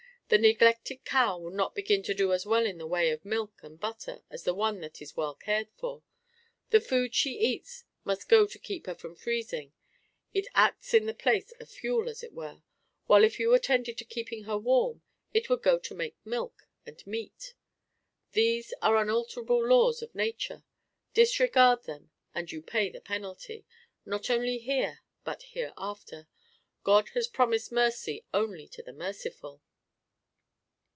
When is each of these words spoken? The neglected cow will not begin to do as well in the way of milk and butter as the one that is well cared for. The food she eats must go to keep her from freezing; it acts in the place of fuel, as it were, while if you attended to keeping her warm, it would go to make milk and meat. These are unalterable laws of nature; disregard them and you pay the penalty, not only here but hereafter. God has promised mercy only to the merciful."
The 0.33 0.37
neglected 0.37 1.03
cow 1.03 1.37
will 1.37 1.51
not 1.51 1.75
begin 1.75 2.03
to 2.03 2.13
do 2.13 2.31
as 2.31 2.45
well 2.45 2.65
in 2.65 2.77
the 2.77 2.87
way 2.87 3.11
of 3.11 3.25
milk 3.25 3.59
and 3.63 3.77
butter 3.77 4.23
as 4.29 4.45
the 4.45 4.53
one 4.53 4.79
that 4.79 5.01
is 5.01 5.17
well 5.17 5.35
cared 5.35 5.67
for. 5.77 6.03
The 6.69 6.79
food 6.79 7.13
she 7.13 7.31
eats 7.37 7.83
must 8.05 8.29
go 8.29 8.47
to 8.47 8.57
keep 8.57 8.85
her 8.85 8.95
from 8.95 9.13
freezing; 9.13 9.73
it 10.33 10.47
acts 10.55 10.93
in 10.93 11.05
the 11.05 11.13
place 11.13 11.51
of 11.59 11.67
fuel, 11.69 12.07
as 12.07 12.23
it 12.23 12.31
were, 12.31 12.63
while 13.07 13.25
if 13.25 13.41
you 13.41 13.53
attended 13.53 13.97
to 13.97 14.05
keeping 14.05 14.43
her 14.45 14.57
warm, 14.57 15.01
it 15.33 15.49
would 15.49 15.61
go 15.61 15.77
to 15.79 15.93
make 15.93 16.15
milk 16.23 16.65
and 16.85 17.05
meat. 17.05 17.53
These 18.31 18.73
are 18.81 18.95
unalterable 18.95 19.67
laws 19.67 20.01
of 20.01 20.15
nature; 20.15 20.63
disregard 21.13 21.83
them 21.83 22.09
and 22.33 22.49
you 22.53 22.61
pay 22.61 22.89
the 22.89 23.01
penalty, 23.01 23.65
not 24.05 24.29
only 24.29 24.59
here 24.59 25.01
but 25.25 25.43
hereafter. 25.49 26.29
God 26.85 27.09
has 27.15 27.27
promised 27.27 27.73
mercy 27.73 28.23
only 28.33 28.69
to 28.69 28.81
the 28.81 28.93
merciful." 28.93 29.61